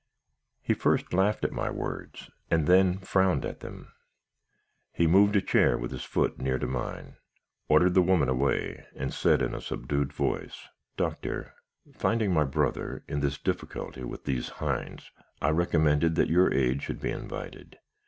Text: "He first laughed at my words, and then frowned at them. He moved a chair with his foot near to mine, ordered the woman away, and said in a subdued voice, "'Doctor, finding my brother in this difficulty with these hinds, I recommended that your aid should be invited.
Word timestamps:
"He 0.63 0.73
first 0.73 1.13
laughed 1.13 1.43
at 1.45 1.51
my 1.51 1.69
words, 1.69 2.31
and 2.49 2.65
then 2.65 2.97
frowned 2.97 3.45
at 3.45 3.59
them. 3.59 3.91
He 4.91 5.05
moved 5.05 5.35
a 5.35 5.43
chair 5.43 5.77
with 5.77 5.91
his 5.91 6.03
foot 6.03 6.39
near 6.39 6.57
to 6.57 6.65
mine, 6.65 7.17
ordered 7.69 7.93
the 7.93 8.01
woman 8.01 8.27
away, 8.27 8.83
and 8.95 9.13
said 9.13 9.43
in 9.43 9.53
a 9.53 9.61
subdued 9.61 10.11
voice, 10.11 10.65
"'Doctor, 10.97 11.53
finding 11.93 12.33
my 12.33 12.45
brother 12.45 13.03
in 13.07 13.19
this 13.19 13.37
difficulty 13.37 14.03
with 14.03 14.23
these 14.25 14.49
hinds, 14.57 15.11
I 15.39 15.51
recommended 15.51 16.15
that 16.15 16.29
your 16.31 16.51
aid 16.51 16.81
should 16.81 16.99
be 16.99 17.11
invited. 17.11 17.77